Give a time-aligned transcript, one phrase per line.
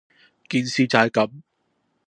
[0.49, 1.31] 件事就係咁